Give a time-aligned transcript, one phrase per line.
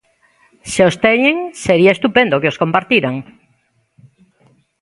[0.71, 3.15] Se os teñen, sería estupendo que os compartiran.